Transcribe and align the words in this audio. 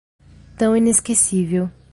Tão 0.57 0.75
inesquecível 0.75 1.69